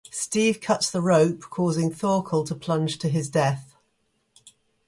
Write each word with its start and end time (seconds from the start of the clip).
Steve 0.09 0.59
cuts 0.61 0.89
the 0.89 0.99
rope, 0.99 1.41
causing 1.51 1.91
Thorkel 1.91 2.43
to 2.45 2.55
plunge 2.55 2.97
to 2.97 3.07
his 3.07 3.29
death. 3.29 3.75